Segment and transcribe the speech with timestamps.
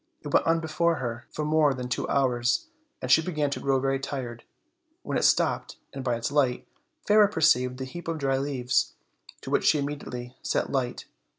[0.23, 2.65] It went on before her for more than two hours,
[3.03, 4.43] and she began to grow very tired,
[5.03, 6.67] when it stopped, and, by its light,
[7.05, 8.93] Fairer perceived the heap of dry leaves,
[9.41, 11.05] to which she immediately set light.